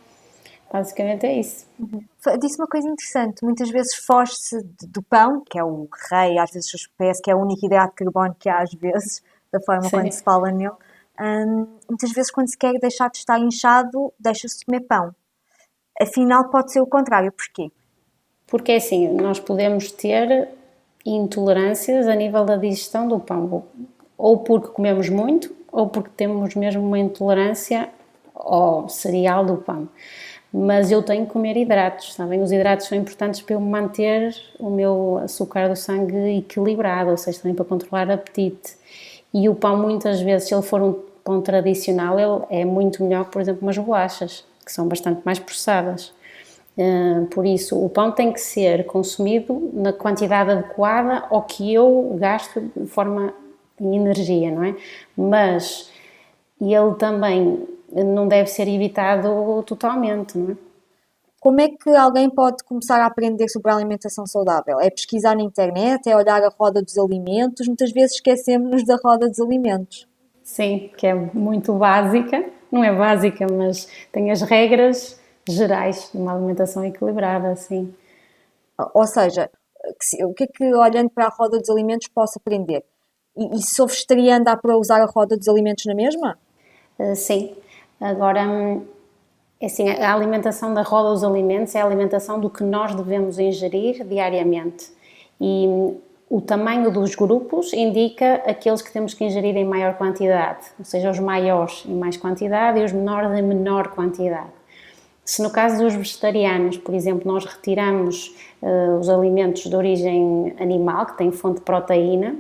Basicamente 0.71 1.25
é 1.25 1.39
isso. 1.39 1.65
Uhum. 1.79 2.03
Disse 2.39 2.59
uma 2.59 2.67
coisa 2.67 2.87
interessante, 2.87 3.43
muitas 3.43 3.69
vezes 3.69 3.95
foge-se 3.95 4.61
do 4.87 5.01
pão, 5.01 5.41
que 5.49 5.57
é 5.57 5.63
o 5.63 5.87
rei, 6.11 6.37
às 6.37 6.51
vezes 6.51 6.71
parece 6.95 7.21
que 7.21 7.31
é 7.31 7.35
o 7.35 7.39
único 7.39 7.65
hidrato 7.65 7.89
de 7.89 8.05
carbono 8.05 8.35
que 8.37 8.47
há 8.47 8.61
às 8.61 8.73
vezes, 8.73 9.23
da 9.51 9.59
forma 9.61 9.83
Sim. 9.83 9.89
quando 9.89 10.11
se 10.11 10.23
fala 10.23 10.51
nele. 10.51 10.71
Hum, 11.19 11.67
muitas 11.89 12.11
vezes 12.11 12.31
quando 12.31 12.49
se 12.49 12.57
quer 12.57 12.77
deixar 12.79 13.09
de 13.09 13.17
estar 13.17 13.39
inchado, 13.39 14.13
deixa-se 14.19 14.59
de 14.59 14.65
comer 14.65 14.81
pão. 14.81 15.13
Afinal 15.99 16.49
pode 16.49 16.71
ser 16.71 16.81
o 16.81 16.87
contrário, 16.87 17.31
porquê? 17.31 17.71
Porque 18.47 18.71
é 18.71 18.77
assim, 18.77 19.07
nós 19.09 19.39
podemos 19.39 19.91
ter 19.91 20.49
intolerâncias 21.05 22.07
a 22.07 22.15
nível 22.15 22.45
da 22.45 22.55
digestão 22.55 23.07
do 23.07 23.19
pão, 23.19 23.65
ou 24.17 24.39
porque 24.39 24.69
comemos 24.69 25.09
muito, 25.09 25.53
ou 25.71 25.87
porque 25.87 26.09
temos 26.15 26.55
mesmo 26.55 26.85
uma 26.85 26.99
intolerância 26.99 27.89
ao 28.33 28.87
cereal 28.87 29.45
do 29.45 29.57
pão. 29.57 29.89
Mas 30.51 30.91
eu 30.91 31.03
tenho 31.03 31.27
que 31.27 31.31
comer 31.31 31.55
hidratos, 31.55 32.13
sabem? 32.15 32.41
Os 32.41 32.51
hidratos 32.51 32.87
são 32.87 32.97
importantes 32.97 33.41
para 33.41 33.55
eu 33.55 33.61
manter 33.61 34.35
o 34.59 34.69
meu 34.69 35.19
açúcar 35.23 35.69
do 35.69 35.75
sangue 35.75 36.39
equilibrado, 36.39 37.11
ou 37.11 37.17
seja, 37.17 37.39
também 37.39 37.53
para 37.53 37.65
controlar 37.65 38.07
o 38.07 38.13
apetite. 38.13 38.75
E 39.31 39.47
o 39.47 39.53
pão, 39.53 39.77
muitas 39.77 40.19
vezes, 40.21 40.47
se 40.47 40.55
ele 40.55 40.63
for 40.63 40.81
um 40.81 40.93
pão 41.23 41.41
tradicional, 41.41 42.19
ele 42.19 42.61
é 42.61 42.65
muito 42.65 43.03
melhor 43.03 43.25
que, 43.25 43.31
por 43.31 43.41
exemplo, 43.41 43.61
umas 43.61 43.77
bolachas, 43.77 44.43
que 44.65 44.71
são 44.71 44.87
bastante 44.87 45.21
mais 45.23 45.37
processadas. 45.37 46.11
Uh, 46.75 47.27
por 47.27 47.45
isso, 47.45 47.77
o 47.77 47.89
pão 47.89 48.11
tem 48.11 48.31
que 48.31 48.39
ser 48.39 48.85
consumido 48.85 49.69
na 49.73 49.93
quantidade 49.93 50.49
adequada 50.49 51.25
ao 51.29 51.43
que 51.43 51.71
eu 51.73 52.15
gasto 52.19 52.71
de 52.75 52.87
forma 52.87 53.33
em 53.79 53.95
energia, 53.95 54.49
não 54.49 54.63
é? 54.63 54.75
Mas 55.15 55.91
ele 56.59 56.95
também 56.97 57.67
não 57.91 58.27
deve 58.27 58.49
ser 58.49 58.67
evitado 58.67 59.63
totalmente, 59.63 60.37
não 60.37 60.51
é? 60.51 60.69
Como 61.39 61.61
é 61.61 61.69
que 61.69 61.89
alguém 61.91 62.29
pode 62.29 62.63
começar 62.65 62.99
a 62.99 63.05
aprender 63.05 63.47
sobre 63.47 63.71
a 63.71 63.75
alimentação 63.75 64.27
saudável? 64.27 64.77
É 64.81 64.89
pesquisar 64.89 65.35
na 65.35 65.41
internet, 65.41 66.09
é 66.09 66.15
olhar 66.15 66.43
a 66.43 66.49
roda 66.49 66.81
dos 66.81 66.97
alimentos? 66.97 67.65
Muitas 67.65 67.93
vezes 67.93 68.15
esquecemos 68.15 68.85
da 68.85 68.97
roda 69.01 69.29
dos 69.29 69.39
alimentos. 69.39 70.05
Sim, 70.43 70.91
que 70.97 71.07
é 71.07 71.13
muito 71.13 71.73
básica, 71.73 72.43
não 72.69 72.83
é 72.83 72.93
básica, 72.93 73.47
mas 73.49 73.87
tem 74.11 74.31
as 74.31 74.41
regras 74.41 75.17
gerais 75.47 76.09
de 76.11 76.17
uma 76.17 76.33
alimentação 76.33 76.83
equilibrada, 76.83 77.55
sim. 77.55 77.93
Ou 78.93 79.07
seja, 79.07 79.49
o 80.23 80.33
que 80.33 80.43
é 80.43 80.47
que 80.47 80.73
olhando 80.75 81.09
para 81.09 81.27
a 81.27 81.29
roda 81.29 81.57
dos 81.57 81.69
alimentos 81.69 82.09
posso 82.09 82.37
aprender? 82.37 82.83
E, 83.37 83.57
e 83.57 83.61
sou 83.61 83.87
vegetariana 83.87 84.43
dá 84.43 84.57
para 84.57 84.77
usar 84.77 85.01
a 85.01 85.05
roda 85.05 85.37
dos 85.37 85.47
alimentos 85.47 85.85
na 85.85 85.95
mesma? 85.95 86.37
Uh, 86.99 87.15
sim. 87.15 87.55
Agora, 87.99 88.47
hum, 88.47 88.85
é 89.59 89.65
assim, 89.65 89.89
a 89.89 90.13
alimentação 90.13 90.73
da 90.73 90.81
roda 90.81 91.09
dos 91.09 91.23
alimentos 91.23 91.75
é 91.75 91.81
a 91.81 91.85
alimentação 91.85 92.39
do 92.39 92.49
que 92.49 92.63
nós 92.63 92.95
devemos 92.95 93.37
ingerir 93.37 94.05
diariamente. 94.05 94.91
E 95.39 95.67
hum, 95.67 95.97
o 96.29 96.39
tamanho 96.39 96.91
dos 96.91 97.15
grupos 97.15 97.73
indica 97.73 98.35
aqueles 98.45 98.81
que 98.81 98.91
temos 98.91 99.13
que 99.13 99.23
ingerir 99.23 99.57
em 99.57 99.65
maior 99.65 99.95
quantidade, 99.95 100.67
ou 100.77 100.85
seja, 100.85 101.09
os 101.09 101.19
maiores 101.19 101.83
em 101.87 101.95
mais 101.95 102.15
quantidade 102.17 102.79
e 102.79 102.83
os 102.83 102.91
menores 102.91 103.37
em 103.37 103.41
menor 103.41 103.89
quantidade. 103.89 104.59
Se 105.25 105.41
no 105.41 105.49
caso 105.49 105.83
dos 105.83 105.95
vegetarianos, 105.95 106.77
por 106.77 106.93
exemplo, 106.93 107.31
nós 107.31 107.45
retiramos 107.45 108.35
uh, 108.61 108.99
os 108.99 109.09
alimentos 109.09 109.63
de 109.63 109.75
origem 109.75 110.55
animal, 110.59 111.05
que 111.07 111.17
têm 111.17 111.31
fonte 111.31 111.59
de 111.59 111.61
proteína, 111.65 112.35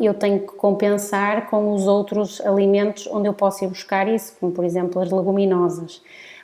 eu 0.00 0.14
tenho 0.14 0.40
que 0.40 0.54
compensar 0.54 1.48
com 1.48 1.72
os 1.74 1.86
outros 1.86 2.40
alimentos 2.40 3.06
onde 3.06 3.28
eu 3.28 3.34
posso 3.34 3.64
ir 3.64 3.68
buscar 3.68 4.08
isso, 4.08 4.36
como 4.38 4.52
por 4.52 4.64
exemplo 4.64 5.00
as 5.00 5.10
leguminosas. 5.10 6.02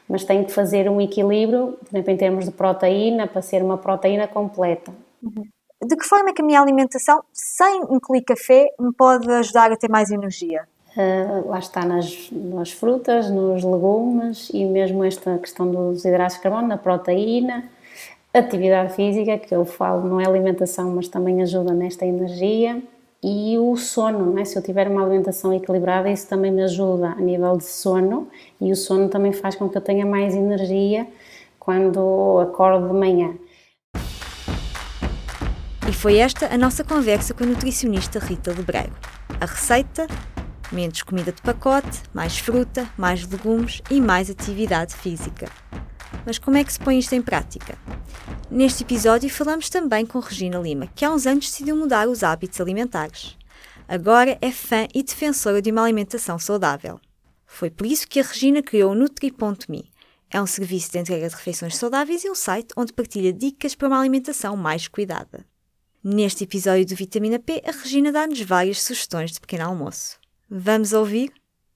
Mas 0.08 0.24
tenho 0.24 0.44
que 0.44 0.52
fazer 0.52 0.88
um 0.88 1.00
equilíbrio, 1.00 1.78
por 1.78 1.88
exemplo, 1.90 2.12
em 2.12 2.16
termos 2.16 2.44
de 2.44 2.50
proteína, 2.50 3.26
para 3.26 3.42
ser 3.42 3.62
uma 3.62 3.76
proteína 3.76 4.26
completa. 4.26 4.92
Uhum. 5.22 5.44
De 5.84 5.96
que 5.96 6.04
forma 6.04 6.30
é 6.30 6.32
que 6.32 6.42
a 6.42 6.44
minha 6.44 6.60
alimentação, 6.60 7.22
sem 7.32 7.82
incluir 7.90 8.22
café, 8.22 8.66
me 8.80 8.92
pode 8.92 9.30
ajudar 9.30 9.70
a 9.70 9.76
ter 9.76 9.88
mais 9.88 10.10
energia? 10.10 10.66
Uh, 10.96 11.48
lá 11.48 11.58
está 11.58 11.84
nas, 11.84 12.30
nas 12.32 12.72
frutas, 12.72 13.30
nos 13.30 13.62
legumes 13.62 14.50
e 14.52 14.64
mesmo 14.64 15.04
esta 15.04 15.38
questão 15.38 15.70
dos 15.70 16.04
hidratos 16.04 16.36
de 16.36 16.42
carbono, 16.42 16.66
na 16.66 16.78
proteína, 16.78 17.70
atividade 18.34 18.94
física, 18.94 19.38
que 19.38 19.54
eu 19.54 19.64
falo 19.64 20.08
não 20.08 20.20
é 20.20 20.26
alimentação, 20.26 20.90
mas 20.94 21.06
também 21.06 21.42
ajuda 21.42 21.72
nesta 21.72 22.04
energia 22.04 22.82
e 23.22 23.58
o 23.58 23.76
sono, 23.76 24.32
né? 24.32 24.44
se 24.44 24.56
eu 24.56 24.62
tiver 24.62 24.88
uma 24.88 25.02
alimentação 25.02 25.52
equilibrada, 25.52 26.08
isso 26.08 26.28
também 26.28 26.52
me 26.52 26.62
ajuda 26.62 27.08
a 27.08 27.20
nível 27.20 27.56
de 27.56 27.64
sono 27.64 28.28
e 28.60 28.70
o 28.70 28.76
sono 28.76 29.08
também 29.08 29.32
faz 29.32 29.56
com 29.56 29.68
que 29.68 29.76
eu 29.76 29.82
tenha 29.82 30.06
mais 30.06 30.34
energia 30.34 31.06
quando 31.58 32.38
acordo 32.40 32.88
de 32.88 32.94
manhã. 32.94 33.34
E 35.88 35.92
foi 35.92 36.18
esta 36.18 36.46
a 36.52 36.56
nossa 36.56 36.84
conversa 36.84 37.34
com 37.34 37.44
a 37.44 37.46
nutricionista 37.46 38.18
Rita 38.18 38.52
Lebrego. 38.52 38.94
A 39.40 39.46
receita? 39.46 40.06
Menos 40.70 41.02
comida 41.02 41.32
de 41.32 41.40
pacote, 41.40 42.02
mais 42.12 42.38
fruta, 42.38 42.86
mais 42.96 43.26
legumes 43.26 43.82
e 43.90 44.00
mais 44.00 44.30
atividade 44.30 44.94
física. 44.94 45.48
Mas 46.26 46.38
como 46.38 46.56
é 46.56 46.62
que 46.62 46.72
se 46.72 46.78
põe 46.78 46.98
isto 46.98 47.14
em 47.14 47.22
prática? 47.22 47.76
Neste 48.50 48.82
episódio 48.82 49.28
falamos 49.28 49.68
também 49.68 50.06
com 50.06 50.20
Regina 50.20 50.58
Lima, 50.58 50.86
que 50.86 51.04
há 51.04 51.12
uns 51.12 51.26
anos 51.26 51.50
decidiu 51.50 51.76
mudar 51.76 52.08
os 52.08 52.22
hábitos 52.22 52.58
alimentares. 52.58 53.36
Agora 53.86 54.38
é 54.40 54.50
fã 54.50 54.88
e 54.94 55.02
defensora 55.02 55.60
de 55.60 55.70
uma 55.70 55.82
alimentação 55.82 56.38
saudável. 56.38 56.98
Foi 57.44 57.68
por 57.68 57.86
isso 57.86 58.08
que 58.08 58.18
a 58.18 58.22
Regina 58.22 58.62
criou 58.62 58.92
o 58.92 58.94
Nutri.me. 58.94 59.90
É 60.30 60.40
um 60.40 60.46
serviço 60.46 60.90
de 60.90 60.98
entrega 60.98 61.28
de 61.28 61.34
refeições 61.34 61.76
saudáveis 61.76 62.24
e 62.24 62.30
um 62.30 62.34
site 62.34 62.72
onde 62.74 62.94
partilha 62.94 63.34
dicas 63.34 63.74
para 63.74 63.88
uma 63.88 64.00
alimentação 64.00 64.56
mais 64.56 64.88
cuidada. 64.88 65.44
Neste 66.02 66.44
episódio 66.44 66.86
do 66.86 66.94
Vitamina 66.94 67.38
P, 67.38 67.62
a 67.66 67.70
Regina 67.70 68.10
dá-nos 68.10 68.40
várias 68.40 68.80
sugestões 68.80 69.30
de 69.30 69.40
pequeno 69.40 69.66
almoço. 69.66 70.18
Vamos 70.48 70.94
ouvir? 70.94 71.30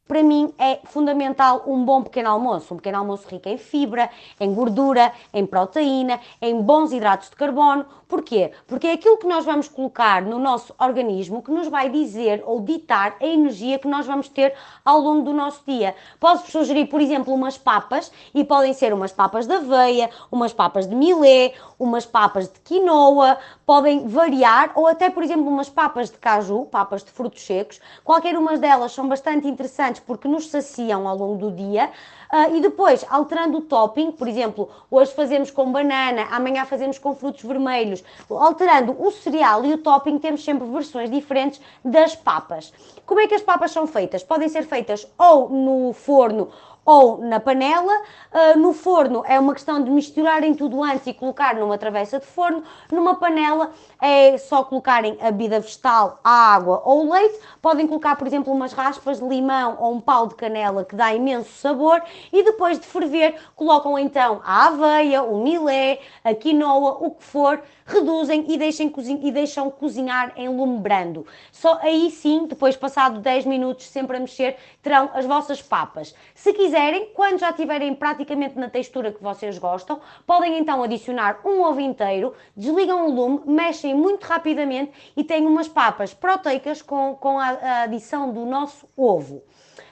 Para 0.07 0.23
mim 0.23 0.53
é 0.59 0.81
fundamental 0.85 1.63
um 1.67 1.85
bom 1.85 2.03
pequeno 2.03 2.29
almoço, 2.29 2.75
um 2.75 2.77
pequeno 2.77 2.99
almoço 2.99 3.27
rico 3.29 3.49
em 3.49 3.57
fibra, 3.57 4.11
em 4.39 4.53
gordura, 4.53 5.13
em 5.33 5.47
proteína, 5.47 6.21
em 6.41 6.61
bons 6.61 6.93
hidratos 6.93 7.31
de 7.31 7.37
carbono. 7.37 7.87
Porquê? 8.07 8.53
Porque 8.67 8.89
é 8.89 8.93
aquilo 8.93 9.17
que 9.17 9.27
nós 9.27 9.45
vamos 9.45 9.69
colocar 9.69 10.21
no 10.21 10.39
nosso 10.39 10.75
organismo 10.79 11.43
que 11.43 11.51
nos 11.51 11.69
vai 11.69 11.89
dizer 11.89 12.43
ou 12.45 12.61
ditar 12.61 13.17
a 13.21 13.27
energia 13.27 13.79
que 13.79 13.89
nós 13.89 14.07
vamos 14.07 14.29
ter 14.29 14.53
ao 14.85 15.01
longo 15.01 15.23
do 15.23 15.33
nosso 15.33 15.63
dia. 15.67 15.95
Posso 16.21 16.51
sugerir, 16.51 16.87
por 16.89 17.01
exemplo, 17.01 17.33
umas 17.33 17.57
papas 17.57 18.13
e 18.35 18.45
podem 18.45 18.75
ser 18.75 18.93
umas 18.93 19.13
papas 19.13 19.47
de 19.47 19.55
aveia, 19.55 20.11
umas 20.31 20.53
papas 20.53 20.87
de 20.87 20.95
milê, 20.95 21.55
umas 21.79 22.05
papas 22.05 22.49
de 22.49 22.61
quinoa, 22.61 23.39
podem 23.65 24.07
variar 24.07 24.73
ou 24.75 24.87
até, 24.87 25.09
por 25.09 25.23
exemplo, 25.23 25.49
umas 25.49 25.71
papas 25.71 26.11
de 26.11 26.19
caju, 26.19 26.67
papas 26.67 27.03
de 27.03 27.11
frutos 27.11 27.43
secos. 27.43 27.81
Qualquer 28.05 28.37
uma 28.37 28.59
delas 28.59 28.93
são 28.93 29.09
bastante 29.09 29.49
interessantes 29.49 29.92
porque 30.01 30.29
nos 30.29 30.49
saciam 30.49 31.07
ao 31.09 31.17
longo 31.17 31.39
do 31.39 31.51
dia. 31.51 31.91
Uh, 32.33 32.57
e 32.57 32.61
depois, 32.63 33.05
alterando 33.11 33.59
o 33.59 33.61
topping, 33.61 34.11
por 34.13 34.27
exemplo, 34.27 34.71
hoje 34.91 35.13
fazemos 35.13 35.51
com 35.51 35.71
banana, 35.71 36.29
amanhã 36.31 36.65
fazemos 36.65 36.99
com 36.99 37.15
frutos 37.15 37.43
vermelhos, 37.43 38.03
alterando 38.31 38.97
o 38.99 39.11
cereal 39.11 39.63
e 39.67 39.75
o 39.75 39.79
topping, 39.79 40.19
temos 40.19 40.43
sempre 40.43 40.67
versões 40.67 41.11
diferentes 41.11 41.61
das 41.85 42.17
papas. 42.17 42.73
Como 43.05 43.21
é 43.21 43.27
que 43.27 43.35
as 43.35 43.43
papas 43.43 43.71
são 43.71 43.87
feitas? 43.87 44.23
Podem 44.23 44.49
ser 44.49 44.63
feitas 44.63 45.07
ou 45.19 45.51
no 45.51 45.93
forno 45.93 46.49
ou 46.85 47.19
na 47.19 47.41
panela. 47.41 47.93
Uh, 48.33 48.59
no 48.59 48.73
forno 48.73 49.23
é 49.27 49.39
uma 49.39 49.53
questão 49.53 49.83
de 49.83 49.91
misturarem 49.91 50.55
tudo 50.55 50.83
antes 50.83 51.07
e 51.07 51.15
colocar 51.15 51.55
numa 51.55 51.77
travessa 51.79 52.19
de 52.19 52.27
forno. 52.27 52.63
Numa 52.91 53.17
panela 53.17 53.71
é 54.01 54.37
só 54.39 54.65
colocarem 54.65 55.19
a 55.21 55.31
bebida 55.31 55.61
vegetal, 55.61 56.19
a 56.25 56.55
água 56.55 56.83
ou 56.85 57.07
o 57.07 57.13
leite. 57.13 57.39
Podem 57.61 57.87
colocar, 57.87 58.17
por 58.17 58.27
exemplo, 58.27 58.53
umas 58.53 58.73
raspas 58.73 59.21
de 59.21 59.27
limão 59.27 59.77
ou 59.79 59.95
um 59.95 60.01
pau 60.01 60.27
de 60.27 60.35
canela 60.35 60.85
que 60.85 60.97
dá 60.97 61.15
imenso 61.15 61.53
sabor. 61.53 62.03
E 62.33 62.43
depois 62.43 62.79
de 62.79 62.87
ferver, 62.87 63.37
colocam 63.55 63.99
então 63.99 64.41
a 64.45 64.67
aveia, 64.67 65.23
o 65.23 65.43
milé, 65.43 66.01
a 66.25 66.35
quinoa, 66.35 66.99
o 67.01 67.11
que 67.11 67.25
for 67.25 67.63
reduzem 67.93 68.47
e, 68.49 69.29
e 69.29 69.31
deixam 69.31 69.71
cozinhar 69.71 70.33
em 70.37 70.49
lume 70.49 70.79
brando. 70.79 71.27
Só 71.51 71.79
aí 71.83 72.11
sim, 72.11 72.47
depois 72.47 72.77
passado 72.77 73.21
10 73.21 73.47
minutos, 73.47 73.87
sempre 73.87 74.17
a 74.17 74.21
mexer, 74.21 74.57
terão 74.83 75.11
as 75.15 75.27
vossas 75.27 75.61
papas. 75.61 76.15
Se 76.35 76.53
quiserem, 76.53 77.11
quando 77.15 77.39
já 77.39 77.51
estiverem 77.51 77.95
praticamente 77.95 78.59
na 78.59 78.69
textura 78.69 79.13
que 79.13 79.23
vocês 79.23 79.59
gostam, 79.59 80.01
podem 80.27 80.59
então 80.59 80.83
adicionar 80.83 81.41
um 81.45 81.63
ovo 81.63 81.81
inteiro, 81.81 82.35
desligam 82.57 83.07
o 83.07 83.15
lume, 83.15 83.43
mexem 83.47 83.95
muito 83.95 84.25
rapidamente 84.25 84.93
e 85.17 85.23
têm 85.23 85.47
umas 85.47 85.69
papas 85.69 86.15
proteicas 86.15 86.83
com, 86.83 87.15
com 87.15 87.39
a, 87.39 87.49
a 87.49 87.83
adição 87.83 88.33
do 88.33 88.45
nosso 88.45 88.87
ovo. 88.97 89.43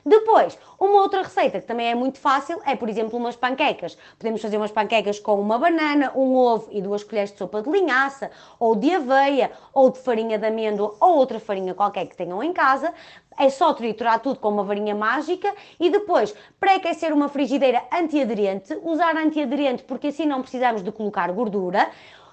Depois, 0.04 0.58
uma 0.78 1.02
outra 1.02 1.22
receita 1.22 1.60
que 1.60 1.66
também 1.66 1.88
é 1.88 1.94
muito 1.94 2.18
fácil 2.18 2.60
é, 2.64 2.74
por 2.74 2.88
exemplo, 2.88 3.18
umas 3.18 3.36
panquecas. 3.36 3.96
Podemos 4.18 4.40
fazer 4.40 4.56
umas 4.56 4.70
panquecas 4.70 5.18
com 5.18 5.40
uma 5.40 5.58
banana, 5.58 6.12
um 6.14 6.34
ovo 6.34 6.68
e 6.70 6.80
duas 6.80 7.04
colheres 7.04 7.32
de 7.32 7.38
sopa 7.38 7.62
de 7.62 7.70
linhaça, 7.70 8.30
ou 8.58 8.74
de 8.74 8.94
aveia, 8.94 9.50
ou 9.72 9.90
de 9.90 9.98
farinha 9.98 10.38
de 10.38 10.46
amêndoa, 10.46 10.94
ou 11.00 11.16
outra 11.16 11.38
farinha 11.38 11.74
qualquer 11.74 12.06
que 12.06 12.16
tenham 12.16 12.42
em 12.42 12.52
casa. 12.52 12.92
É 13.38 13.48
só 13.48 13.72
triturar 13.72 14.20
tudo 14.20 14.38
com 14.38 14.48
uma 14.48 14.64
varinha 14.64 14.94
mágica 14.94 15.54
e 15.78 15.88
depois 15.88 16.34
pré-aquecer 16.58 17.12
uma 17.12 17.28
frigideira 17.28 17.82
antiaderente. 17.92 18.78
Usar 18.82 19.16
antiaderente 19.16 19.82
porque 19.84 20.08
assim 20.08 20.26
não 20.26 20.42
precisamos 20.42 20.82
de 20.82 20.92
colocar 20.92 21.30
gordura. 21.32 21.88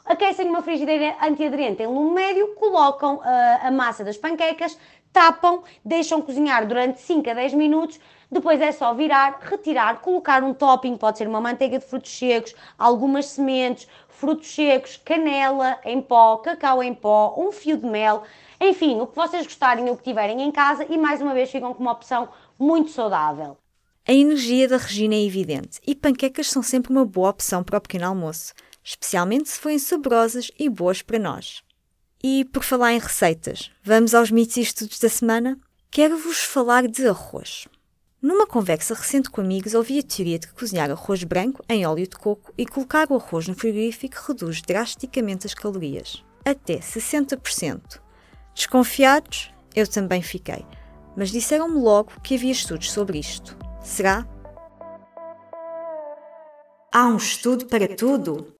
aquecem 0.06 0.48
uma 0.48 0.62
frigideira 0.62 1.16
antiaderente 1.22 1.84
em 1.84 1.88
lume 1.88 2.12
médio, 2.12 2.56
colocam 2.56 3.18
uh, 3.18 3.22
a 3.62 3.72
massa 3.72 4.04
das 4.04 4.18
panquecas, 4.18 4.78
tapam, 5.18 5.64
deixam 5.84 6.22
cozinhar 6.22 6.68
durante 6.68 7.02
5 7.02 7.28
a 7.28 7.34
10 7.34 7.56
minutos, 7.56 8.00
depois 8.32 8.62
é 8.62 8.72
só 8.72 8.94
virar, 8.94 9.40
retirar, 9.42 10.00
colocar 10.00 10.44
um 10.44 10.54
topping, 10.54 10.96
pode 10.96 11.18
ser 11.18 11.28
uma 11.28 11.42
manteiga 11.42 11.80
de 11.80 11.86
frutos 11.86 12.16
secos, 12.16 12.54
algumas 12.78 13.26
sementes, 13.26 13.88
frutos 14.10 14.48
secos, 14.48 14.96
canela 15.04 15.80
em 15.84 16.00
pó, 16.00 16.38
cacau 16.38 16.84
em 16.84 16.94
pó, 16.94 17.34
um 17.36 17.52
fio 17.52 17.78
de 17.78 17.88
mel, 17.88 18.22
enfim, 18.62 19.00
o 19.00 19.08
que 19.08 19.16
vocês 19.16 19.48
gostarem, 19.48 19.90
o 19.90 19.98
que 19.98 20.04
tiverem 20.04 20.40
em 20.44 20.52
casa 20.52 20.86
e 20.88 20.96
mais 21.00 21.20
uma 21.20 21.34
vez 21.34 21.50
ficam 21.50 21.74
com 21.74 21.82
uma 21.82 21.94
opção 21.94 22.30
muito 22.60 22.92
saudável. 22.92 23.58
A 24.08 24.14
energia 24.14 24.68
da 24.68 24.78
Regina 24.78 25.16
é 25.16 25.26
evidente 25.26 25.80
e 25.88 25.96
panquecas 25.96 26.48
são 26.48 26.62
sempre 26.62 26.92
uma 26.92 27.06
boa 27.06 27.32
opção 27.32 27.64
para 27.64 27.80
o 27.80 27.82
pequeno 27.82 28.06
almoço, 28.06 28.54
especialmente 28.84 29.50
se 29.50 29.60
forem 29.60 29.80
saborosas 29.80 30.52
e 30.60 30.70
boas 30.70 31.02
para 31.02 31.18
nós. 31.18 31.64
E 32.24 32.46
por 32.46 32.64
falar 32.64 32.94
em 32.94 33.00
receitas, 33.00 33.72
vamos 33.84 34.16
aos 34.16 34.32
mitos 34.32 34.58
e 34.58 34.62
estudos 34.62 34.98
da 34.98 35.08
semana? 35.08 35.58
Quero-vos 35.92 36.40
falar 36.40 36.88
de 36.88 37.08
arroz. 37.08 37.68
Numa 38.20 38.48
conversa 38.48 38.96
recente 38.96 39.30
com 39.30 39.40
amigos, 39.42 39.76
ouvi 39.76 40.00
a 40.00 40.04
teoria 40.04 40.40
de 40.40 40.48
que 40.48 40.54
cozinhar 40.56 40.90
arroz 40.90 41.24
branco 41.24 41.64
em 41.70 41.86
óleo 41.86 42.08
de 42.08 42.16
coco 42.16 42.52
e 42.58 42.66
colocar 42.66 43.12
o 43.12 43.16
arroz 43.16 43.48
no 43.48 43.54
frigorífico 43.54 44.18
reduz 44.28 44.64
drasticamente 44.64 45.46
as 45.46 45.54
calorias, 45.54 46.24
até 46.44 46.80
60%. 46.80 48.02
Desconfiados? 48.56 49.52
Eu 49.76 49.88
também 49.88 50.24
fiquei, 50.24 50.66
mas 51.16 51.30
disseram-me 51.30 51.80
logo 51.80 52.20
que 52.24 52.34
havia 52.34 52.52
estudos 52.52 52.92
sobre 52.92 53.20
isto. 53.20 53.56
Será? 53.84 54.28
Há 56.92 57.06
um 57.06 57.18
estudo 57.18 57.68
para 57.68 57.96
tudo? 57.96 58.57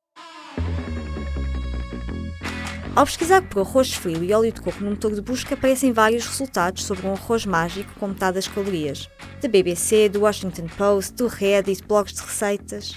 Ao 2.98 3.06
pesquisar 3.06 3.44
por 3.44 3.60
arroz 3.60 3.94
frio 3.94 4.24
e 4.24 4.34
óleo 4.34 4.52
de 4.52 4.60
coco 4.60 4.84
no 4.84 4.90
motor 4.90 5.14
de 5.14 5.22
busca, 5.22 5.54
aparecem 5.54 5.94
vários 5.94 6.26
resultados 6.26 6.84
sobre 6.84 7.06
um 7.06 7.14
arroz 7.14 7.46
mágico 7.46 7.94
com 8.00 8.08
metade 8.08 8.34
das 8.34 8.48
calorias. 8.48 9.08
Da 9.40 9.48
BBC, 9.48 10.10
do 10.10 10.22
Washington 10.22 10.66
Post, 10.76 11.14
do 11.14 11.28
Reddit, 11.28 11.84
blogs 11.84 12.16
de 12.16 12.22
receitas. 12.24 12.96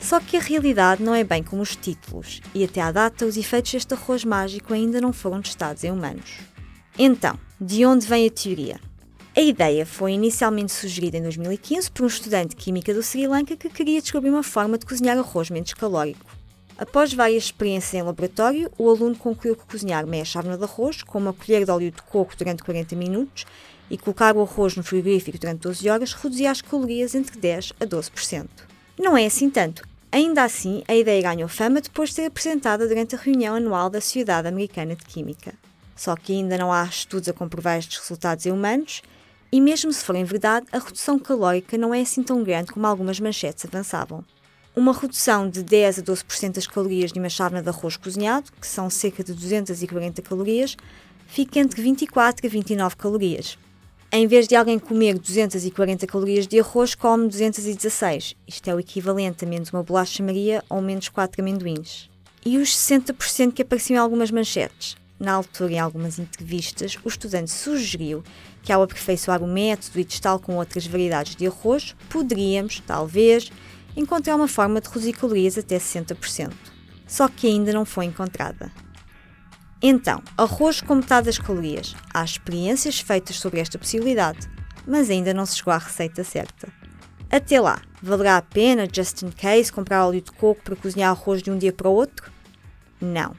Só 0.00 0.18
que 0.18 0.36
a 0.36 0.40
realidade 0.40 1.00
não 1.00 1.14
é 1.14 1.22
bem 1.22 1.44
como 1.44 1.62
os 1.62 1.76
títulos, 1.76 2.40
e 2.52 2.64
até 2.64 2.80
à 2.80 2.90
data 2.90 3.24
os 3.24 3.36
efeitos 3.36 3.70
deste 3.70 3.94
arroz 3.94 4.24
mágico 4.24 4.74
ainda 4.74 5.00
não 5.00 5.12
foram 5.12 5.40
testados 5.40 5.84
em 5.84 5.92
humanos. 5.92 6.38
Então, 6.98 7.38
de 7.60 7.86
onde 7.86 8.04
vem 8.04 8.26
a 8.26 8.30
teoria? 8.32 8.80
A 9.36 9.40
ideia 9.40 9.86
foi 9.86 10.10
inicialmente 10.10 10.72
sugerida 10.72 11.18
em 11.18 11.22
2015 11.22 11.88
por 11.92 12.02
um 12.02 12.08
estudante 12.08 12.48
de 12.48 12.56
química 12.56 12.92
do 12.92 13.00
Sri 13.00 13.28
Lanka 13.28 13.56
que 13.56 13.70
queria 13.70 14.02
descobrir 14.02 14.30
uma 14.30 14.42
forma 14.42 14.76
de 14.76 14.84
cozinhar 14.84 15.16
arroz 15.16 15.50
menos 15.50 15.72
calórico. 15.72 16.35
Após 16.78 17.14
várias 17.14 17.44
experiências 17.44 17.94
em 17.94 18.02
laboratório, 18.02 18.70
o 18.76 18.90
aluno 18.90 19.16
concluiu 19.16 19.56
que 19.56 19.64
cozinhar 19.64 20.06
meia 20.06 20.26
chávena 20.26 20.58
de 20.58 20.64
arroz 20.64 21.02
com 21.02 21.18
uma 21.18 21.32
colher 21.32 21.64
de 21.64 21.70
óleo 21.70 21.90
de 21.90 22.02
coco 22.02 22.36
durante 22.36 22.62
40 22.62 22.94
minutos 22.94 23.46
e 23.90 23.96
colocar 23.96 24.36
o 24.36 24.42
arroz 24.42 24.76
no 24.76 24.82
frigorífico 24.82 25.38
durante 25.38 25.60
12 25.60 25.88
horas 25.88 26.12
reduzia 26.12 26.50
as 26.50 26.60
calorias 26.60 27.14
entre 27.14 27.38
10 27.38 27.72
a 27.80 27.86
12%. 27.86 28.46
Não 28.98 29.16
é 29.16 29.24
assim 29.24 29.48
tanto. 29.48 29.88
Ainda 30.12 30.44
assim, 30.44 30.82
a 30.86 30.94
ideia 30.94 31.22
ganhou 31.22 31.48
fama 31.48 31.80
depois 31.80 32.10
de 32.10 32.16
ser 32.16 32.26
apresentada 32.26 32.86
durante 32.86 33.14
a 33.14 33.18
reunião 33.18 33.54
anual 33.54 33.88
da 33.88 34.00
Sociedade 34.00 34.46
Americana 34.46 34.94
de 34.94 35.04
Química. 35.04 35.54
Só 35.96 36.14
que 36.14 36.34
ainda 36.34 36.58
não 36.58 36.70
há 36.70 36.84
estudos 36.84 37.28
a 37.30 37.32
comprovar 37.32 37.78
estes 37.78 37.98
resultados 37.98 38.44
em 38.44 38.52
humanos, 38.52 39.00
e 39.50 39.62
mesmo 39.62 39.90
se 39.92 40.04
forem 40.04 40.24
verdade, 40.24 40.66
a 40.72 40.78
redução 40.78 41.18
calórica 41.18 41.78
não 41.78 41.94
é 41.94 42.02
assim 42.02 42.22
tão 42.22 42.42
grande 42.42 42.70
como 42.70 42.86
algumas 42.86 43.18
manchetes 43.18 43.64
avançavam. 43.64 44.22
Uma 44.78 44.92
redução 44.92 45.48
de 45.48 45.62
10 45.62 46.00
a 46.00 46.02
12% 46.02 46.52
das 46.52 46.66
calorias 46.66 47.10
de 47.10 47.18
uma 47.18 47.30
chávena 47.30 47.62
de 47.62 47.68
arroz 47.70 47.96
cozinhado, 47.96 48.52
que 48.60 48.66
são 48.66 48.90
cerca 48.90 49.24
de 49.24 49.32
240 49.32 50.20
calorias, 50.20 50.76
fica 51.26 51.58
entre 51.60 51.80
24 51.80 52.46
a 52.46 52.50
29 52.50 52.94
calorias. 52.94 53.56
Em 54.12 54.26
vez 54.26 54.46
de 54.46 54.54
alguém 54.54 54.78
comer 54.78 55.18
240 55.18 56.06
calorias 56.06 56.46
de 56.46 56.60
arroz, 56.60 56.94
come 56.94 57.26
216. 57.26 58.36
Isto 58.46 58.68
é 58.68 58.74
o 58.74 58.78
equivalente 58.78 59.46
a 59.46 59.48
menos 59.48 59.70
uma 59.70 59.82
bolacha 59.82 60.22
Maria 60.22 60.62
ou 60.68 60.82
menos 60.82 61.08
4 61.08 61.40
amendoins. 61.40 62.10
E 62.44 62.58
os 62.58 62.68
60% 62.76 63.54
que 63.54 63.62
apareciam 63.62 63.96
em 63.96 64.00
algumas 64.00 64.30
manchetes. 64.30 64.94
Na 65.18 65.32
altura, 65.32 65.72
em 65.72 65.78
algumas 65.78 66.18
entrevistas, 66.18 66.98
o 67.02 67.08
estudante 67.08 67.50
sugeriu 67.50 68.22
que, 68.62 68.70
ao 68.70 68.82
aperfeiçoar 68.82 69.42
o 69.42 69.46
método 69.46 69.98
e 69.98 70.04
testá-lo 70.04 70.38
com 70.38 70.56
outras 70.56 70.86
variedades 70.86 71.34
de 71.34 71.46
arroz, 71.46 71.96
poderíamos, 72.10 72.82
talvez, 72.86 73.50
encontrar 73.96 74.36
uma 74.36 74.46
forma 74.46 74.80
de 74.80 74.88
reduzir 74.88 75.14
calorias 75.14 75.56
até 75.56 75.78
60%. 75.78 76.52
Só 77.06 77.28
que 77.28 77.46
ainda 77.46 77.72
não 77.72 77.84
foi 77.84 78.04
encontrada. 78.04 78.70
Então, 79.80 80.22
arroz 80.36 80.80
com 80.80 80.94
metade 80.96 81.26
das 81.26 81.38
calorias. 81.38 81.94
Há 82.12 82.24
experiências 82.24 83.00
feitas 83.00 83.36
sobre 83.36 83.60
esta 83.60 83.78
possibilidade, 83.78 84.48
mas 84.86 85.10
ainda 85.10 85.34
não 85.34 85.46
se 85.46 85.56
chegou 85.56 85.72
à 85.72 85.78
receita 85.78 86.24
certa. 86.24 86.68
Até 87.30 87.60
lá, 87.60 87.82
valerá 88.02 88.36
a 88.36 88.42
pena, 88.42 88.88
just 88.90 89.22
in 89.22 89.30
case, 89.30 89.72
comprar 89.72 90.06
óleo 90.06 90.20
de 90.20 90.32
coco 90.32 90.62
para 90.62 90.76
cozinhar 90.76 91.10
arroz 91.10 91.42
de 91.42 91.50
um 91.50 91.58
dia 91.58 91.72
para 91.72 91.88
o 91.88 91.92
outro? 91.92 92.30
Não. 93.00 93.34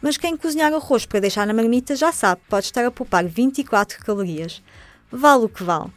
Mas 0.00 0.16
quem 0.16 0.36
cozinhar 0.36 0.72
arroz 0.72 1.06
para 1.06 1.20
deixar 1.20 1.46
na 1.46 1.54
marmita 1.54 1.94
já 1.94 2.12
sabe, 2.12 2.40
pode 2.48 2.66
estar 2.66 2.84
a 2.84 2.90
poupar 2.90 3.24
24 3.24 3.98
calorias. 4.04 4.62
Vale 5.10 5.44
o 5.44 5.48
que 5.48 5.62
vale. 5.62 5.90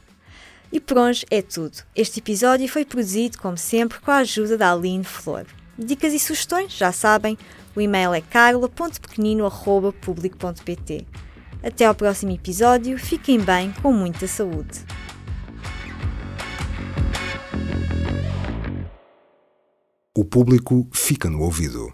E 0.71 0.79
por 0.79 0.99
hoje 0.99 1.25
é 1.31 1.41
tudo. 1.41 1.79
Este 1.95 2.19
episódio 2.19 2.69
foi 2.69 2.85
produzido, 2.85 3.39
como 3.39 3.57
sempre, 3.57 3.99
com 3.99 4.11
a 4.11 4.17
ajuda 4.17 4.55
da 4.55 4.71
Aline 4.71 5.03
Flor. 5.03 5.47
Dicas 5.77 6.13
e 6.13 6.19
sugestões, 6.19 6.73
já 6.73 6.91
sabem, 6.91 7.35
o 7.75 7.81
e-mail 7.81 8.13
é 8.13 8.21
carla.pequenino.public.pt. 8.21 11.07
Até 11.63 11.85
ao 11.85 11.95
próximo 11.95 12.31
episódio, 12.31 12.99
fiquem 12.99 13.39
bem, 13.39 13.73
com 13.81 13.91
muita 13.91 14.27
saúde. 14.27 14.85
O 20.15 20.23
público 20.23 20.87
fica 20.91 21.27
no 21.29 21.41
ouvido. 21.41 21.91